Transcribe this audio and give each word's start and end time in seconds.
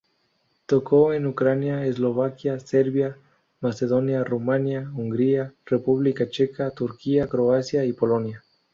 Tocó 0.65 1.13
en 1.13 1.27
Ucrania, 1.27 1.85
Eslovaquia, 1.85 2.57
Serbia, 2.59 3.19
Macedonia, 3.59 4.23
Rumanía, 4.23 4.89
Hungría, 4.95 5.53
República 5.67 6.27
Checa, 6.27 6.71
Turquía, 6.71 7.27
Croacia 7.27 7.85
y 7.85 7.93
Polonia. 7.93 8.43